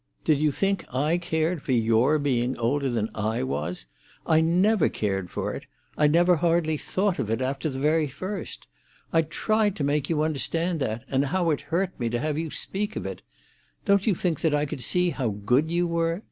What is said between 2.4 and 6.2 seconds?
older than I was? I never cared for it—I